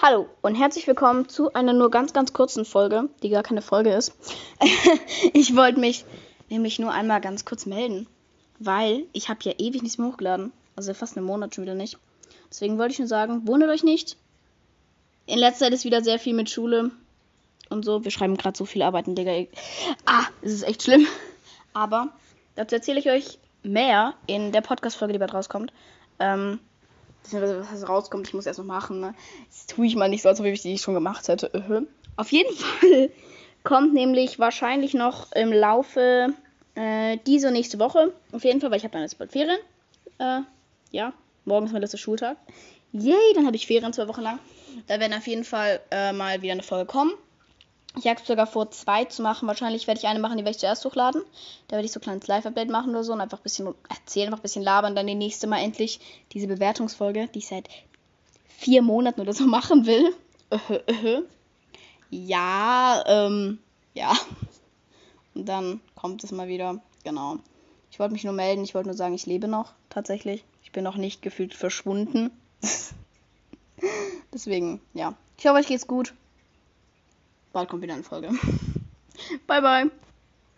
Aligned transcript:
Hallo 0.00 0.28
und 0.42 0.54
herzlich 0.54 0.86
willkommen 0.86 1.28
zu 1.28 1.52
einer 1.54 1.72
nur 1.72 1.90
ganz, 1.90 2.12
ganz 2.12 2.32
kurzen 2.32 2.64
Folge, 2.64 3.08
die 3.24 3.30
gar 3.30 3.42
keine 3.42 3.62
Folge 3.62 3.92
ist. 3.92 4.14
ich 5.32 5.56
wollte 5.56 5.80
mich 5.80 6.04
nämlich 6.48 6.78
nur 6.78 6.92
einmal 6.92 7.20
ganz 7.20 7.44
kurz 7.44 7.66
melden, 7.66 8.06
weil 8.60 9.06
ich 9.12 9.28
habe 9.28 9.40
ja 9.42 9.54
ewig 9.58 9.82
nichts 9.82 9.98
mehr 9.98 10.06
hochgeladen. 10.06 10.52
Also 10.76 10.94
fast 10.94 11.16
einen 11.16 11.26
Monat 11.26 11.52
schon 11.52 11.64
wieder 11.64 11.74
nicht. 11.74 11.98
Deswegen 12.48 12.78
wollte 12.78 12.92
ich 12.92 13.00
nur 13.00 13.08
sagen, 13.08 13.48
wundert 13.48 13.70
euch 13.70 13.82
nicht. 13.82 14.16
In 15.26 15.40
letzter 15.40 15.64
Zeit 15.64 15.72
ist 15.72 15.84
wieder 15.84 16.04
sehr 16.04 16.20
viel 16.20 16.32
mit 16.34 16.48
Schule 16.48 16.92
und 17.68 17.84
so. 17.84 18.04
Wir 18.04 18.12
schreiben 18.12 18.36
gerade 18.36 18.56
so 18.56 18.66
viele 18.66 18.86
Arbeiten, 18.86 19.16
Digga. 19.16 19.50
Ah, 20.06 20.26
es 20.42 20.52
ist 20.52 20.62
echt 20.62 20.84
schlimm. 20.84 21.08
Aber 21.72 22.10
dazu 22.54 22.76
erzähle 22.76 23.00
ich 23.00 23.10
euch 23.10 23.40
mehr 23.64 24.14
in 24.28 24.52
der 24.52 24.60
Podcast-Folge, 24.60 25.14
die 25.14 25.18
bald 25.18 25.34
rauskommt. 25.34 25.72
Ähm, 26.20 26.60
was 27.30 27.88
rauskommt, 27.88 28.28
ich 28.28 28.34
muss 28.34 28.46
erst 28.46 28.58
noch 28.58 28.66
machen. 28.66 29.00
Ne? 29.00 29.14
Das 29.48 29.66
tue 29.66 29.86
ich 29.86 29.96
mal 29.96 30.08
nicht 30.08 30.22
so, 30.22 30.28
als 30.28 30.40
ob 30.40 30.46
ich 30.46 30.62
die 30.62 30.78
schon 30.78 30.94
gemacht 30.94 31.28
hätte. 31.28 31.86
Auf 32.16 32.32
jeden 32.32 32.54
Fall 32.56 33.10
kommt 33.64 33.94
nämlich 33.94 34.38
wahrscheinlich 34.38 34.94
noch 34.94 35.32
im 35.32 35.52
Laufe 35.52 36.28
äh, 36.74 37.18
diese 37.26 37.50
nächste 37.50 37.78
Woche. 37.78 38.12
Auf 38.32 38.44
jeden 38.44 38.60
Fall, 38.60 38.70
weil 38.70 38.78
ich 38.78 38.84
habe 38.84 38.92
dann 38.92 39.02
jetzt 39.02 39.18
bald 39.18 39.32
Ferien. 39.32 39.58
Äh, 40.18 40.40
ja, 40.90 41.12
morgen 41.44 41.66
ist 41.66 41.72
mein 41.72 41.82
letzter 41.82 41.98
Schultag. 41.98 42.36
Yay, 42.92 43.34
dann 43.34 43.46
habe 43.46 43.56
ich 43.56 43.66
Ferien 43.66 43.92
zwei 43.92 44.08
Wochen 44.08 44.22
lang. 44.22 44.38
Da 44.86 44.98
werden 45.00 45.12
auf 45.12 45.26
jeden 45.26 45.44
Fall 45.44 45.80
äh, 45.90 46.12
mal 46.12 46.40
wieder 46.40 46.52
eine 46.52 46.62
Folge 46.62 46.86
kommen. 46.86 47.12
Ich 47.98 48.06
habe 48.06 48.20
sogar 48.24 48.46
vor, 48.46 48.70
zwei 48.70 49.04
zu 49.06 49.22
machen. 49.22 49.48
Wahrscheinlich 49.48 49.86
werde 49.86 49.98
ich 49.98 50.06
eine 50.06 50.20
machen, 50.20 50.38
die 50.38 50.44
werde 50.44 50.52
ich 50.52 50.60
zuerst 50.60 50.84
hochladen. 50.84 51.22
Da 51.66 51.76
werde 51.76 51.86
ich 51.86 51.92
so 51.92 51.98
ein 51.98 52.02
kleines 52.02 52.26
Live-Update 52.28 52.70
machen 52.70 52.90
oder 52.90 53.02
so 53.02 53.12
und 53.12 53.20
einfach 53.20 53.38
ein 53.38 53.42
bisschen 53.42 53.74
erzählen, 53.88 54.26
einfach 54.26 54.38
ein 54.38 54.42
bisschen 54.42 54.62
labern. 54.62 54.94
Dann 54.94 55.06
die 55.06 55.14
nächste 55.14 55.46
Mal 55.46 55.60
endlich 55.60 56.00
diese 56.32 56.46
Bewertungsfolge, 56.46 57.28
die 57.34 57.38
ich 57.38 57.48
seit 57.48 57.68
vier 58.46 58.82
Monaten 58.82 59.20
oder 59.20 59.32
so 59.32 59.44
machen 59.48 59.86
will. 59.86 60.14
ja, 62.10 63.04
ähm, 63.06 63.58
ja. 63.94 64.12
Und 65.34 65.46
dann 65.46 65.80
kommt 65.94 66.22
es 66.22 66.30
mal 66.30 66.48
wieder. 66.48 66.80
Genau. 67.04 67.38
Ich 67.90 67.98
wollte 67.98 68.12
mich 68.12 68.24
nur 68.24 68.32
melden. 68.32 68.62
Ich 68.62 68.74
wollte 68.74 68.88
nur 68.88 68.96
sagen, 68.96 69.14
ich 69.14 69.26
lebe 69.26 69.48
noch, 69.48 69.72
tatsächlich. 69.88 70.44
Ich 70.62 70.70
bin 70.72 70.84
noch 70.84 70.96
nicht 70.96 71.20
gefühlt 71.22 71.54
verschwunden. 71.54 72.30
Deswegen, 74.32 74.80
ja. 74.94 75.14
Ich 75.36 75.46
hoffe, 75.46 75.58
euch 75.58 75.66
geht's 75.66 75.86
gut. 75.86 76.14
Bald 77.52 77.68
kommt 77.68 77.82
wieder 77.82 77.94
eine 77.94 78.02
Folge. 78.02 78.30
bye, 79.46 79.60
bye. 79.60 79.90